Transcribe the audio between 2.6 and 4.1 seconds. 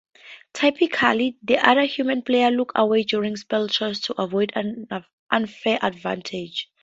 away during spell choice